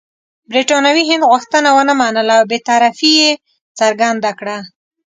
[0.51, 3.31] برټانوي هند غوښتنه ونه منله او بې طرفي یې
[3.79, 4.57] څرګنده کړه.